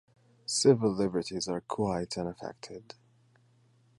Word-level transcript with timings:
Civil 0.47 0.95
liberties 0.95 1.47
are 1.47 1.61
quite 1.61 2.17
unaffected. 2.17 2.95